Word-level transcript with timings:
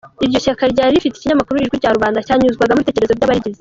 Iryo 0.25 0.37
shyaka 0.45 0.63
ryari 0.73 0.93
rifite 0.95 1.15
ikinyamakuru 1.17 1.57
‘Ijwi 1.61 1.79
rya 1.79 1.93
Rubanda’ 1.95 2.25
cyanyuzwagamo 2.27 2.77
ibitekerezo 2.81 3.13
by’abarigize. 3.17 3.59